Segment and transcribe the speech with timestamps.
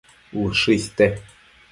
[0.43, 1.07] Ushë iste